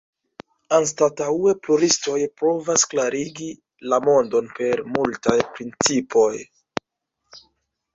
[0.77, 3.53] Anstataŭe pluristoj provas klarigi
[3.93, 6.37] la mondon per multaj principoj.